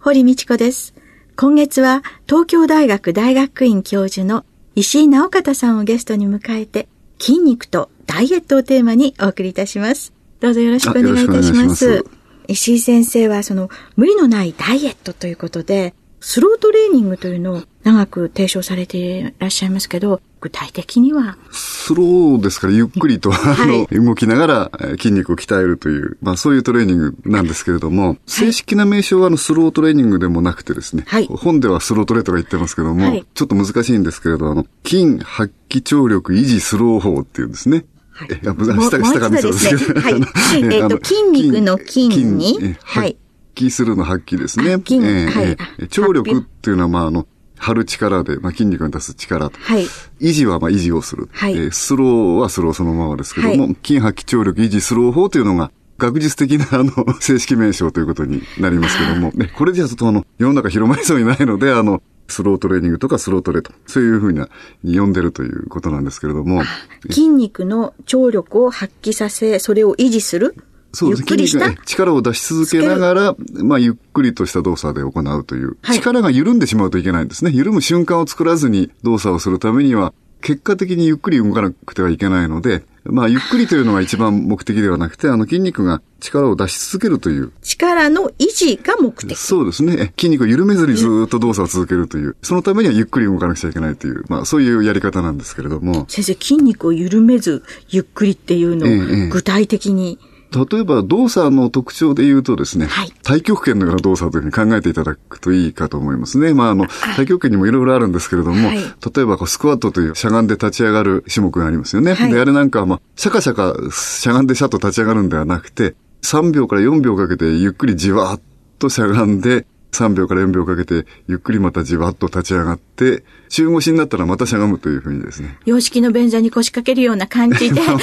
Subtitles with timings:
[0.00, 0.94] 堀道子です。
[1.36, 6.88] 今月は東京大学大学院教授の石井直方さんをゲストに迎えて、
[7.18, 10.15] 筋肉とダイエットをテーマにお送りいたします。
[10.40, 11.66] どうぞよろしくお願いいたします。
[11.68, 12.04] ます。
[12.48, 21.36] 石井先生はその無理のないダイエットということで、スロートレーニングというのを長く提唱されていらっしゃいますけど、具体的には？
[21.50, 37.84] スローですからゆっくりと、はい、あの、動きながら筋肉を鍛えるという、まあそういうトレーニングなんですけれども、はい、正式な名称はあのスロートレーニングでもなくてですね、はい、本ではスロートレとか言ってますけども、ちょっと難しいんですけれど、あの、筋発揮張力維持スロー法っていうんですね。
[38.16, 38.28] はい。
[38.42, 40.00] や下下が見そうですけど。
[40.00, 40.14] はい。
[40.74, 43.16] えっと、筋肉の筋に、はい。
[43.54, 44.72] 揮するの発揮ですね。
[44.72, 45.88] えー、はい。
[45.88, 47.26] 張力っていうのは、まあ、あの、
[47.58, 49.58] 張る力で、まあ、筋肉に出す力と。
[49.60, 49.86] はい。
[50.20, 51.28] 維持は、まあ、維持をする。
[51.32, 51.56] はい。
[51.56, 64.48] えー、スローはスローそのままですけども、はい、筋発揮張力維持スロー法というのが、学術的な、あの、正式名称ということになりますけども、 ね、これじゃちょっとあの、世の中広まりそうにないので、あの、スロートレーニングとかスロートレと、そういうふうな、
[64.84, 66.62] 呼んでるということなんですけれども。
[67.08, 70.54] 筋肉の張力を発揮させ、それを維持する？
[70.92, 71.22] そうです。
[71.24, 77.50] 筋肉が力を出し続けながら、まあ、ゆっくりとした動作で行うという、はい、力が緩んでしまうといけないんですね。
[77.50, 80.14] 緩む瞬間を作らずに動作をするためには、
[80.46, 87.50] 結果的にゆっくり動かなくてはいけないので、まあ、ゆっくりというのが一番目的ではなくて、あの、筋肉が力を出し続けるという。
[87.62, 89.36] 力の維持が目的。
[89.36, 90.12] そうですね。
[90.16, 92.36] 筋肉を緩めずにずっと動作を続けるという。
[92.42, 96.06] そのためにはゆっくり動かなくちゃいけないという、まあ、そういうやり方なんですけれども。
[96.08, 106.54] 先生、筋肉を緩めず、ゆっくりっていうのを具体的に、ええ例えば動作の特徴で言うとですね、はい、太極拳のような動作というふうに考えていただくといいかと思いますね。
[106.54, 112.14] まあ、あの、太極拳にもいろいろあるんですけれども、はい、例えばこうスクワットというしゃがんで立ち上がる種目がありますよね。
[112.14, 118.40] はい、で、あれなんかは、まあ、シャカシャカしゃがんでシャッと立ち上がるんではなくて、3秒から4秒かけてゆっくりじわーっ
[118.78, 125.58] としゃがんで、3秒から4秒かけて、ゆっくりまたじわっと立ち上がって、中腰になったらまたしゃがむというふうにですね。
[125.64, 127.80] 洋式の便座に腰掛けるような感じで。
[127.80, 127.96] まあ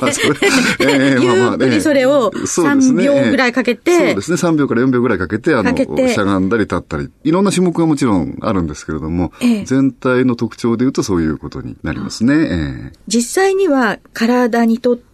[0.00, 0.28] まあ、それ、
[0.80, 1.80] えー、 まあまあね。
[1.80, 4.36] それを3秒ぐらいかけて、そうですね。
[4.36, 12.34] 3秒から4秒ぐらいかけて、あの、しゃがんだり立ったり、いろんな種目がもちろんあるんですけれども、えー、全体の特徴で言うとそういうことになりますね。
[12.34, 15.05] えー、実際には体にとって、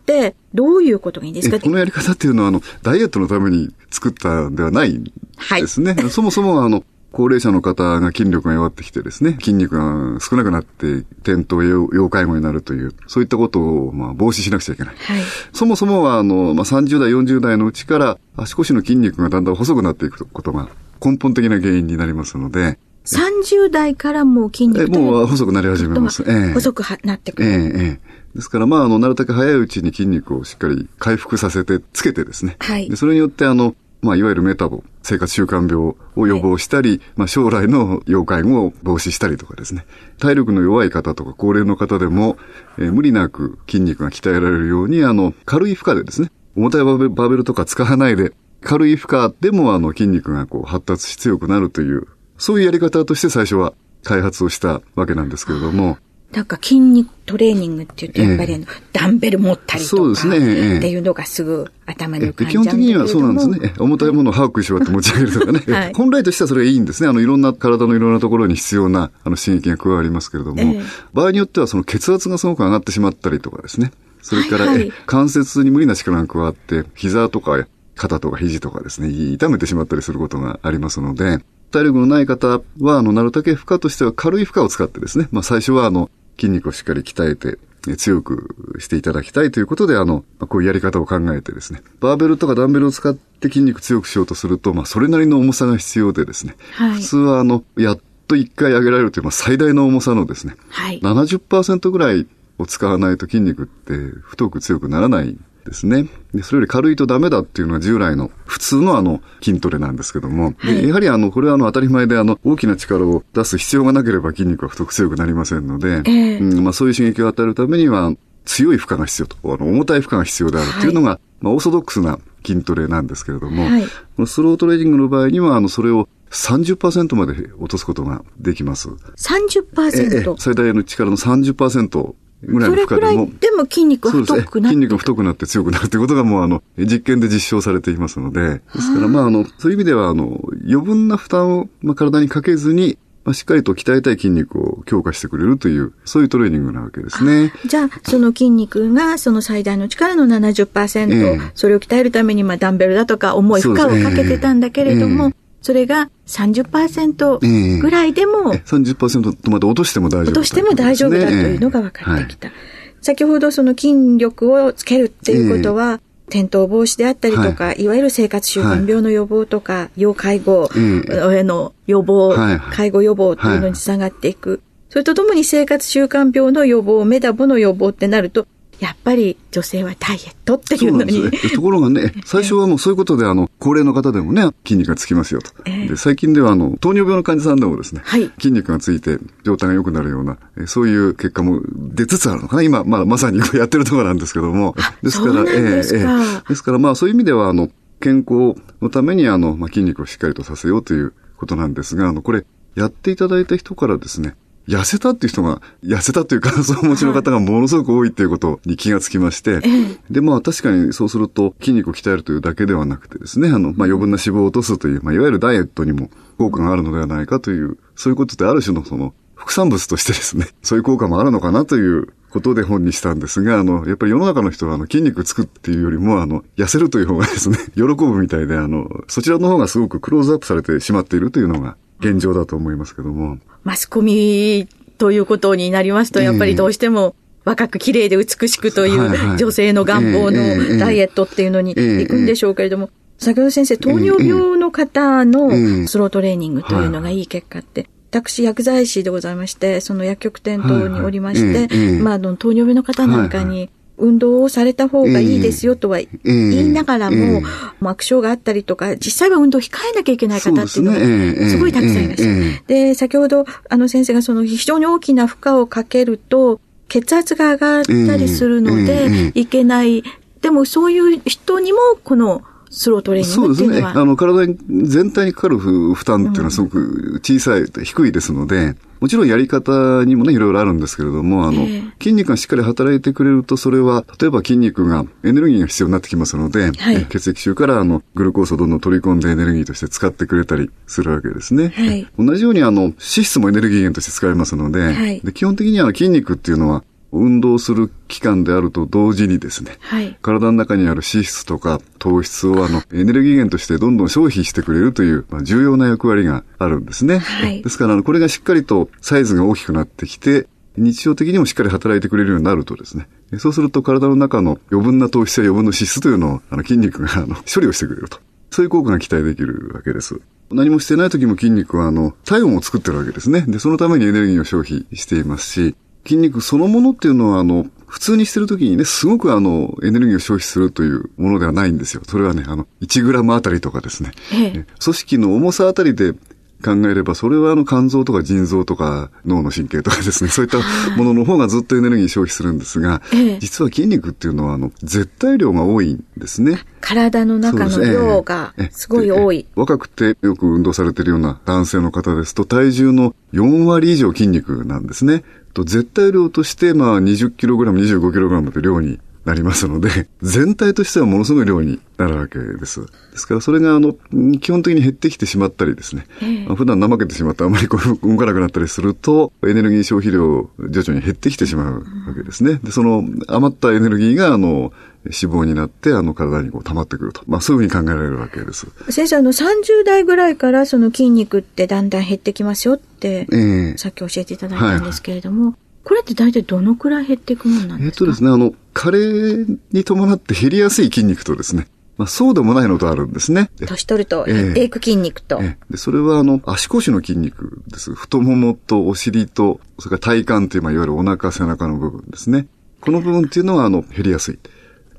[0.54, 1.60] どういうことがいいんですか？
[1.60, 5.94] このやり方っていうのは、あの、ダイエットのために作ったんではないですね。
[5.94, 10.86] はい、そもそも、あの、高齢者の方が筋力が弱ってきてですね、筋肉が少なくなって
[11.22, 14.96] 転倒要介護になるという、そういったことをまあ防止しなくちゃいけない。
[14.96, 20.70] はい、そもそもはあの、まあ、30代、40代のうちから足腰の筋肉がだんだん細くなっていくことが
[21.04, 26.22] 根本的な原因になりますので、30代からもう筋肉もう細くなり始めます。
[26.26, 27.48] ええ、細くなってくる。
[27.48, 28.12] ええ、ええ。
[28.34, 32.56] ですから、まあ、あの、なるだけ早いうちに筋肉をしっかり回復させて、つけてですね。
[32.60, 32.88] はい。
[32.88, 39.84] で、それによって、あの、まあ、いわゆるメタボ、生活習慣病を予防したり、はい、まあ、将来の要介護を防止したりとかですね。
[40.18, 42.36] 体力の弱い方とか高齢の方でも、
[42.78, 48.32] えー、無理なく筋肉が鍛えられるように、あの、軽い負荷でですね、重たいバベルとか使わないで、
[48.62, 52.06] 軽い負荷でもあの筋肉がこう発達し強くなるという、
[52.42, 53.72] そういうやり方として最初は
[54.02, 55.96] 開発をしたわけなんですけれども、
[56.32, 60.78] なんか筋肉トレーニングって言って、やっぱりあの、ダンベル持ったりとか、そうですね。
[60.78, 63.74] っていうのがすぐ頭に浮かんじゃうん基本的にはそうなんですね。
[63.78, 65.62] 重たいものを把握しわって持ち上げるとかね。
[65.72, 67.08] はい、本来としてはそれがいいんですね。
[67.08, 70.84] あの、いろんな体のいろんなところに必要な、あの、刺激が加わりますけれども、えー、
[71.14, 73.92] 場合によってはその血圧がすごく上がってしまったりとかですね。
[74.20, 77.64] それから、はいはい、関節に無理な力が加わって、膝とか
[77.94, 81.40] 肩とか肘とかですね、痛めてしまったりすることがありますので、
[81.72, 87.58] 体力のない方は、あの、なるだけ負荷としては軽い負荷を使ってですね、まあ最初はあの、筋肉をしっかり鍛えて、
[87.96, 97.98] 強くしていただきたいということで、あの、こういうやり方を考えてですね、バーベルとかダンベルを使って筋肉強くしようとすると、まあ、それなりの重さが必要でですね、はい、普通はあの、やっ
[98.28, 102.26] と1回上げられるという、まあ、最大の重さのですね、はい、70%ぐらい
[102.58, 106.06] を使わないと筋肉って太く強くならないですね。
[106.34, 118.12] で、それより軽いとダメだっていうのは従来の普通のあの筋トレなんですけども、はい、やはりあの、これはあの当たり前であの大きな力を出す必要がなければ筋肉は太く強くなりませんので、えー、うん、まあそういう刺激を与えるためには
[118.44, 128.88] 強い負荷が必要と、あの重たい負荷が必要であるっていうのが、はい、まあオーソドックスな筋トレなんですけれども、はい、スロートレーニングの場合にはあのそれを30%まで落とすことができます。
[128.88, 130.36] 30%?
[130.38, 133.30] 最大の力の30%ぐらいの負荷でも。
[133.40, 147.52] でも筋肉が太くなって、ね、筋肉が太くなって強くなるということがもうあの、実験で実証されていますので、ですからまああの、そういう意味ではあの、余分な負担を、まあ、体にかけずに、まあ、しっかりと鍛えたい筋肉を強化してくれるという、そういうトレーニングなわけですね。
[147.66, 162.48] じゃあ、その筋肉がその最大の力の70%、えー、それを鍛えるために、まあ、ダンベルだとか重い負荷をかけてたんだけれども、それが30%ぐらいでも、えー、30%まで落としても大丈夫、落としても大丈夫だというのが分かってきた。
[162.48, 174.62] えーはい、先ほどその筋力をつけるっていうことは、えー、転倒防止であったりとか、はい、いわゆる生活習慣病の予防とか、はい、要介護への予防、はい、介護予防というのにつながっていく。
[174.88, 178.46] それとともに生活習慣病の予防、メダボの予防ってなると、
[178.82, 181.22] やっぱり女性はダイエットっていうのに。
[181.22, 185.52] ね、ところがね、 最初はもうそういうことで、あの、高齢の方でもね、筋肉がつきますよと。
[185.66, 190.36] えー、で最近では、あの、糖尿病の患者さんでもですね、はい、筋肉がついて状態が良くなるような、
[190.66, 192.62] そういう結果も出つつあるのかな。
[192.62, 194.74] 今、まあ、まさにやってるところなんですけども。
[195.00, 197.70] ですから、ええー、ですから、まあ、そういう意味では、あの、
[198.00, 202.44] 健康のために、あの、まあ、筋肉をしっかりとさせようということなんですが、あの、これ、
[202.74, 204.34] やっていただいた人からですね、
[204.68, 209.62] 痩せたっていう人が、痩せたという感想をお持ちの方がものすごく多いっていうことに気がつきまして、はい、
[210.10, 233.38] で、まあ確かにそうすると筋肉を鍛えるというだけではなくてですね、あの、まあ余分な脂肪を落とすという、まあいわゆるダイエットにも効果があるのではないかという、そういうことである種のその、副産物としてですね、 そういう効果もあるのかなということで本にしたんですが、あの、やっぱり世の中の人はあの筋肉つくっていうよりも、あの、痩せるという方がですね、 喜ぶみたいで、あの、そちらの方がすごくクローズアップされてしまっているというのが現状だと思いますけども。
[233.64, 234.68] マスコミ
[234.98, 237.14] ということになりますと、やっぱりどうしても、
[237.44, 253.70] 若く綺麗で美しくという女性の願望のダイエットっていうのに行くんでしょうけれども、先ほど先生、糖尿病の方のスロートレーニングというのがいい結果って、私、薬剤師でございまして、その薬局店等におりまして、まあ、糖尿病の方なんかに、
[254.02, 257.42] 運動をされた方がいいですよとは言いながらも、
[257.80, 262.64] 悪症があったりとか、実際は運動を控えなきゃいけない方っていうのがすごいたくさんいらっしゃる。
[262.66, 270.02] で、先ほどあの先生がその非常に大きな負荷をかけると、血圧が上がったりするので、いけない。
[270.42, 273.86] でもそういう人にも、このスロートレーニングそうですね。
[273.86, 291.72] あの、体全体にかかる負担っていうのはすごく小さい、低いですので、もちろんやり方にもね、いろいろあるんですけれども、あの、えー、筋肉がしっかり働いてくれると、それは、例えば筋肉がエネルギーが必要になってきますので、はい、血液中からあの、グルコースをどんどん取り込んでエネルギーとして使ってくれたりするわけですね。
[291.74, 307.18] はい、同じようにあの、脂質もエネルギー源として使えますので、はい、で基本的には筋肉っていうのは、運動する期間であると同時にですね、はい、体の中にある脂質とか糖質をあのエネルギー源としてどんどん消費してくれるという、まあ、重要な役割があるんですね。
[307.18, 313.06] はい、ですからこれがしっかりとサイズが大きくなってきて、日常的にもしっかり働いてくれるようになるとですね、
[313.38, 318.18] そうすると体の中の余分な糖質や余分な脂質というのをあの筋肉があの処理をしてくれると。
[318.50, 320.20] そういう効果が期待できるわけです。
[320.50, 323.42] 何もしてない時も筋肉はあの体温を作ってるわけですね。
[323.48, 332.02] で、そのためにエネルギーを消費していますし、筋肉そのものっていうのは、あの、普通にしてるときにね、すごくあの、エネルギーを消費するというものではないんですよ。
[332.06, 334.12] それはね、あの、1グラムあたりとかですね。
[334.32, 336.14] ええ、組織の重さあたりで
[336.62, 340.58] 考えれば、それはあの肝臓とか腎臓とか脳の神経とかですね、 そういった
[340.96, 346.60] ものの方がずっとエネルギー消費するんですが、ええ、実は筋肉っていうのはあの絶対量が多いんですね。
[346.80, 349.46] 体の中の量がすごい多い。
[349.54, 355.24] 若くてよく運動されているような男性の方ですと、体重の4割以上筋肉なんですね。
[355.54, 362.80] と絶対量として、まあ、20kg、25kg という量になりますので、全体としてはものすごい量になるわけです。
[363.12, 363.94] ですからそれがあの、
[364.40, 371.74] 基本的に減ってきてしまったりですね、えー、普段怠けてしまってあまりこう動かなくなったりすると、エネルギー消費量徐々に減ってきてしまう
[372.08, 372.58] わけですね。
[372.64, 374.72] で、その余ったエネルギーがあの、
[375.04, 377.22] 脂肪になって、あの体にこう溜まってくると。
[377.26, 378.66] まあそういうふうに考えられるわけです。
[378.90, 387.90] 先生、あの30代ぐらいからその筋肉ってだんだん減ってきますよって、えー、さっき教えていただいたんですけれども、はいこれって大体どのくらい減っていくものなんですか？
[387.90, 391.66] えっとですね、あの、加齢に伴って減りやすい筋肉とですね、
[391.98, 393.50] まあ、そうでもないのとあるんですね。
[393.66, 395.38] 年取ると減っていく筋肉と。
[395.40, 397.94] えーえー、でそれはあの、足腰の筋肉です。
[397.94, 402.46] 太ももとお尻と、それから体幹という、まあ、いわゆるお腹、背中の部分ですね。
[402.80, 404.38] この部分っていうのはあの、減りやすい。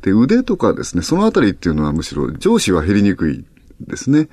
[0.01, 3.43] で、腕とかですね、そのあたりっていうのはむしろ上肢は減りにくい
[3.81, 4.29] ですね。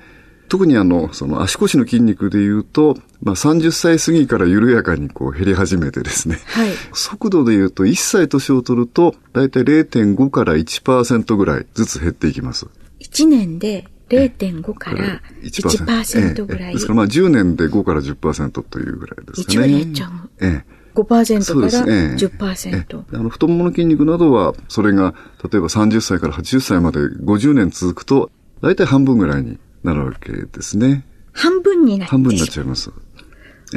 [0.51, 6.39] 特にあの、その足腰の筋肉で言うと、まあ30歳過ぎから緩やかにこう減り始めてですね。
[6.47, 6.71] はい。
[6.91, 12.67] 速度で言うと1歳年を取ると、だいたい0.5から1%ぐらいずつ減っていきます。
[12.99, 16.73] 1年で0.5から1%ぐらい。
[16.73, 19.45] ですからまあ10年で5から10%というぐらいですね。
[19.55, 20.11] 1割減っちゃう。
[20.41, 20.81] ええ。
[20.95, 21.85] 5%から
[22.17, 22.75] 10%。
[22.75, 25.13] ええ、あの太ももの筋肉などは、それが
[25.49, 28.29] 例えば30歳から80歳まで50年続くと、
[28.61, 31.05] 大体半分ぐらいになるわけですね。
[31.33, 32.91] 半分になっ半分になっちゃいます。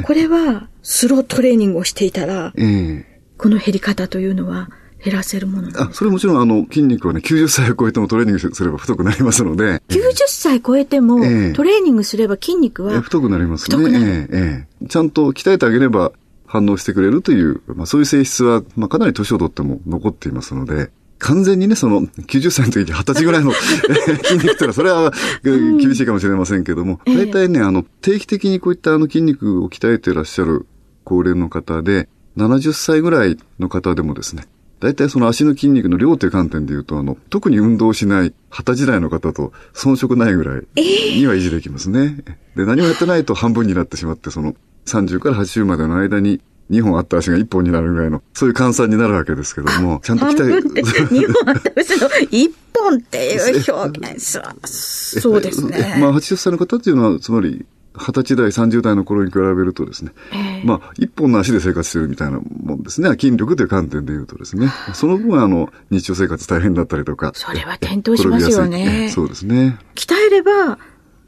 [0.03, 4.69] これは、スロートレーニングをしていたら、ええ、この減り方というのは、
[5.03, 9.81] 減らせるものあ、それもちろんあの筋肉はね、90歳を超えてもトレーニングすれば太くなりますので。
[9.89, 14.27] 90歳超えても、えトレーニングすれば筋肉は、太くなりますね。
[14.31, 16.11] えええちゃんと鍛えてあげれば
[16.47, 23.51] 反応してくれるという、まあそういう性質は、まあかなり年をとっても残っていますので、完全にね、その、90歳の時に20歳ぐらいの
[24.23, 30.65] 筋肉ってのは、それは厳しいかもしれませんけども、大体ね、あの、定期的にこういったあの筋肉を鍛えていらっしゃる
[31.03, 34.45] 高齢の方で、70歳ぐらいの方でもですね、
[34.81, 42.23] 大体その足の筋肉の量という観点で言うと、あの、特に運動しない20時代の方と遜色ないぐらいには維持できますね。
[42.55, 44.55] で、何もやってないと半分になってしまって、その
[44.85, 46.41] 30から80までの間に
[46.71, 50.63] 2本あった足が1本になるぐらいの、そういう換算になるわけですけども、ちゃんと鍛える。
[51.09, 55.97] 2本あった足の1本っていう表現は、そうですね。
[55.99, 57.65] まあ80歳の方っていうのは、つまり、
[57.97, 63.09] 二十歳代、三十代の頃に比べるとですね、えー、まあ、一本の足で生活してるみたいなもんですね。
[63.11, 64.67] 筋力という観点で言うとですね。
[64.93, 67.31] その分、あの、日常生活大変だったりとか。
[67.33, 69.09] それは転倒しますよね。
[69.09, 69.77] そうですね。
[69.95, 70.77] 鍛えれば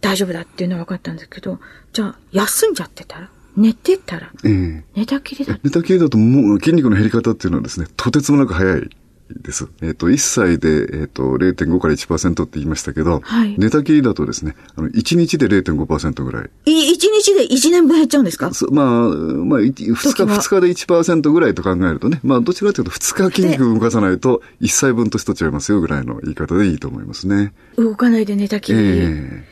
[0.02, 1.60] 大丈夫だっていうのは分かったんですけど、
[1.94, 3.30] じゃあ、休んじゃってたら？
[3.58, 8.90] 寝てたら、ええ、寝たきりだ寝たきりだともう筋肉の減り方っていうのはですね、とてつもなく早い。
[9.30, 9.68] です。
[9.82, 16.50] えっ、ー、と、1歳で、えっ、ー、と、0.5から1%って言いましたけど、はい、寝たきりだとですね、あの、1日で0.5%ぐらい。
[16.66, 18.52] い、1日で1年分減っちゃうんですか？
[18.72, 27.54] まあ、まあ、2日、2日で1%ぐらいと考えるとね、まあ、どちらかというと2日筋肉動かさないと1歳分としとっちゃいますよぐらいの言い方でいいと思いますね。
[27.78, 28.80] 動かないで寝たきり。
[28.80, 29.44] えー、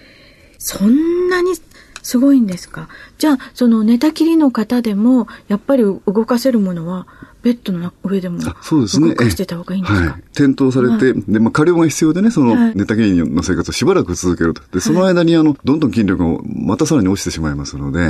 [0.58, 1.52] そんなに
[2.06, 2.88] すごいんですか？
[3.18, 7.08] じゃあ、その寝たきりの方でも、やっぱり動かせるものは、
[7.42, 14.62] ベッドの上でも動かしてた方がいいんですか、ねはい、転倒されて、はい、で、まあ、過料が必要でね、その寝たきりの生活をしばらく続けると。
[14.72, 18.04] で、その間に、あの、どんどん筋力がまたさらに落ちてしまいますので、え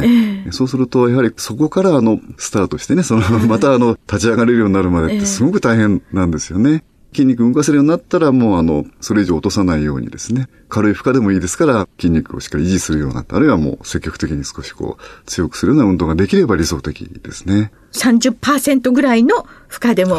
[0.48, 6.84] ー、そうすると、やはりそこから、あの、スタートしてね、その、 また、あの、立ち上がれるようになるまでってすごく大変なんですよね。
[7.16, 13.38] 筋肉動かせるようになったら、もうあの、それ以上落とさないようにですね、軽い負荷でもいいですから、筋肉をしっかり維持するようになった。
[13.38, 17.72] あるいはもう積極的に少しこう、強くするような運動ができれば理想的ですね。
[17.94, 20.18] 30%ぐらいの負荷でも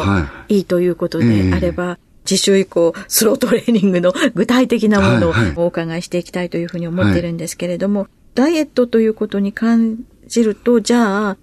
[0.49, 8.09] いいということであれば、はいえー次週以降、スロートレーニングの具体的なものをお伺いしていきたいというふうに思ってるんですけれども、はい
[8.41, 11.37] はい、ダイエットということに感じると、じゃあ、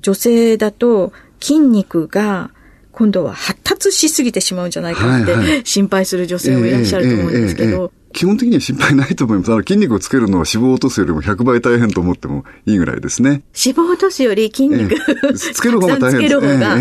[0.00, 2.50] 女性だと筋肉が
[2.92, 7.92] 今度は発達しすぎてしまうんじゃないかって心配する女性もいらっしゃると思うんですけど。
[8.12, 9.52] 基本的には心配ないと思います。
[9.52, 13.42] あの筋肉をつけるのは脂肪を落とすよりも100倍大変と思ってもいいぐらいですね。
[13.54, 16.36] 脂肪を落とすより筋肉、えつける方が大変です。
[16.36, 16.76] つける方が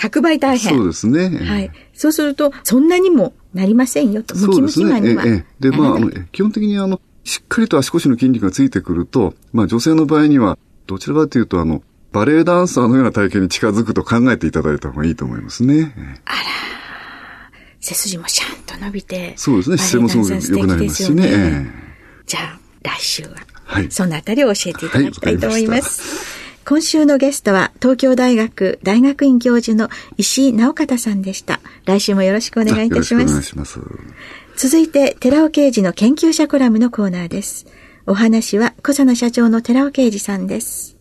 [0.00, 0.74] 100倍大変。
[0.76, 1.38] そうですね。
[1.38, 1.70] はい。
[1.94, 4.34] そうすると、そんなにもなりませんよと。
[4.36, 5.98] ムキムキマンにはで、ねで、まあ、
[6.32, 11.82] 基本的にあの、しっかりと足腰の筋肉がついてくると、まあ女性の場合には、どちらかというとあの、
[12.12, 15.94] バレエダンサーのような体型に近づくと考えていただいた方がいいと思いますね。
[16.24, 16.36] あら。
[17.80, 19.32] 背筋もシャンと伸びて。
[19.36, 19.78] そうですね。
[19.78, 21.22] 姿勢もすごく良くなりますしね。
[21.22, 21.70] ね
[22.26, 23.30] じゃあ、来週は、
[23.64, 26.02] はい、そのあたりを教えていただきたいと思います。
[26.02, 29.88] はい、今週のゲストは、東京大学大学院教授の
[30.18, 31.60] 石井直方さんでした。
[31.86, 33.26] 来週もよろしくお願いいたします。
[33.26, 33.80] お願いします。
[34.56, 37.66] 続いて、寺尾刑事の研究者コラムのコーナーです。
[38.06, 40.99] お話は、小佐野社長の寺尾刑事さんです。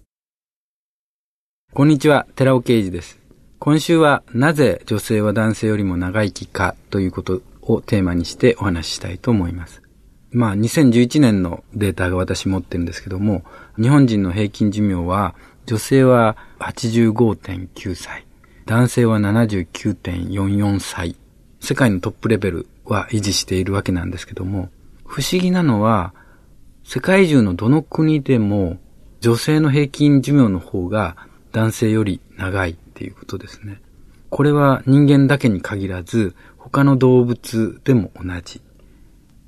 [1.79, 3.19] こんにちは、寺尾啓二です。
[3.57, 9.81] 今週はなぜ女性は男性よりも長生きかということをテーマにしてお話ししたいと思います。
[10.29, 13.45] まあ2011年のデータが私持ってるんですけども、
[13.81, 15.35] 日本人の平均寿命は
[15.67, 18.25] 女性は85.9歳、
[18.65, 21.15] 男性は79.44歳、
[21.61, 24.67] 世界のトップレベルは維持しているわけなんですけども、
[25.05, 26.13] 不思議なのは、
[26.83, 28.79] 世界中のどの国でも
[29.21, 31.15] 女性の平均寿命の方が
[31.51, 33.81] 男性より長いっていうことですね。
[34.29, 38.61] これは人間だけに限らず、他の動物でも同じ。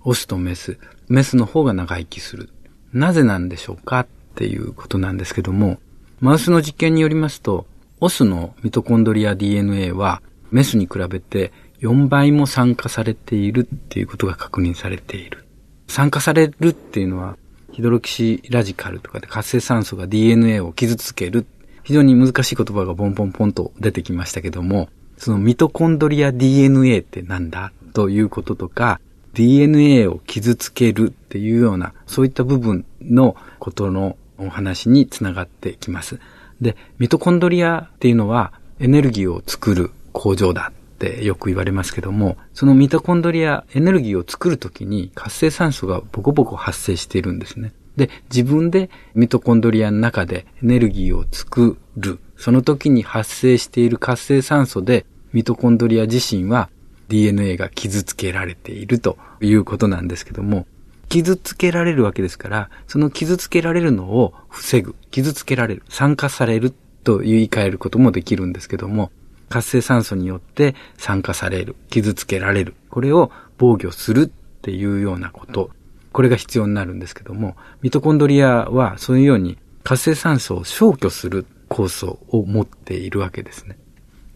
[0.04, 2.50] オスとメス、メスの方が長生きする。
[2.92, 5.78] なぜなんでしょうかっていうことなんですけども、
[6.20, 7.68] マウスの実験によりますと、
[8.00, 15.46] オスのミトコンドリア DNA はメスに比べて4倍も酸化されているっていうことが確認されている。
[15.88, 17.38] 酸化されるっていうのは、
[17.72, 21.46] ヒドロキシラジカルとかで活性酸素が DNA を傷つける
[21.84, 27.72] 非常に難しい言葉がポンポンポンと出てきましたけども、そのミトコンドリア DNA ってなんだ？
[27.94, 29.00] ということとか、
[29.34, 36.20] DNA を傷つけるっていうような、そういった部分のことのお話につながってきます。
[36.60, 47.74] で、ミトコンドリアっていうのはエネルギーを作る工場だってよく言われますけども、そのミトコンドリアエネルギーを作るときに活性酸素がボコボコ発生しているんですね。
[48.02, 52.20] で、自分でミトコンドリアの中でエネルギーを作る。
[52.36, 56.70] その時に発生している活性酸素でミトコンドリア自身は
[57.10, 60.66] DNA が傷つけられているということなんですけども、
[61.10, 69.12] 傷つけられるわけですから、その傷つけられるのを防ぐ、傷つけられる、酸化されると言い換えることもできるんですけども、
[69.50, 73.30] 活性酸素によって酸化される、傷つけられる、これを
[73.60, 75.70] 防御するっていうようなこと
[76.12, 83.78] これが必要になるんですけども、ミトコンドリアはそういうように活性酸素を消去する酵素を持っているわけですね。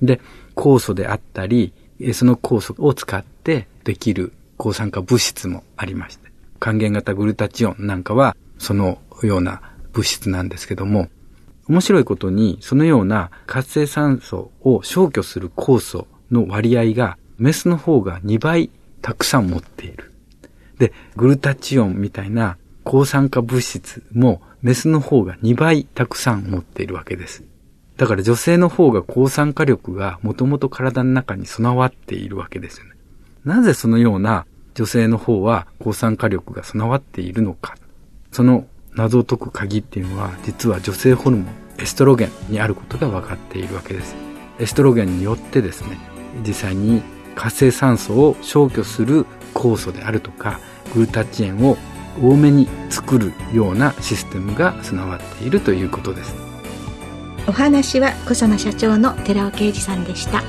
[0.01, 0.21] で、
[0.55, 1.73] 酵素であったり、
[2.13, 6.29] その酵素を使ってできる抗酸化物質もありまして、
[6.59, 9.61] 還元型グルタチオンなんかはそのような
[9.93, 11.09] 物質なんですけども、
[11.67, 18.69] 面白いことにそのような活性酸素を消去する酵素の割合がメスの方が2倍
[19.01, 20.14] たくさん持っている。
[20.77, 27.43] で、グルタチオンみたいな抗酸化物質もメスの方が2倍たくさん持っているわけです。
[27.97, 32.91] だから女性の方が抗酸化力がもともと体の中に備わっているわけですよね。
[33.45, 37.75] なぜそのような女性の方は抗酸化力が備わっているのか。
[38.31, 44.15] その謎を解く鍵っていうのは実は女性ホルモン、エストロゲンにあることが分かっているわけです。
[44.59, 45.97] エストロゲンによってですね、
[46.45, 47.01] 実際に
[47.35, 49.25] 活性酸素を消去する
[49.65, 50.59] 酵素であるとか
[50.93, 51.77] グルタチエンを
[52.21, 56.35] 多めに作るようなシステムが備わっているということです。
[57.47, 60.43] お話は小佐野社長の寺尾啓二さんでした。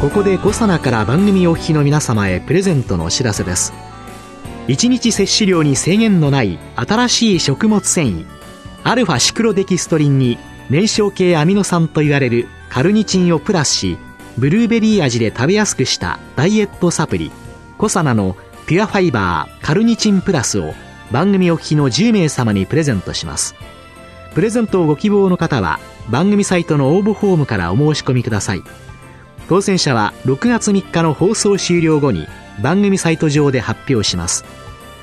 [0.00, 3.72] ここで小佐奈から番組お聞きの皆様へプレゼントのお知らせです。
[4.68, 8.26] 1日摂取量に制限のない新しい食物繊維
[8.84, 10.38] アルファシクロデキストリンに
[10.70, 13.98] 燃焼系アミノ酸と言われるカルニチンをプラスし
[14.36, 17.30] ブルーベリー味で食べやすくしたダイエットサプリ
[17.78, 20.74] コサナのピュアファイバーカルニチンプラスを
[21.10, 23.54] 番組お聞きの10名様にプレゼントします。
[24.34, 28.62] プレゼントをご希望の方は番組サイトの応募フォームからお申し込みください。
[29.48, 32.26] 当選者は6月3日の放送終了後に
[32.60, 34.44] 番組サイト上で発表します。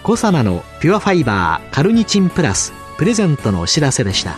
[0.03, 4.37] コサナのピュアファイバーカルニチンプラスプレゼントのお知らせでした。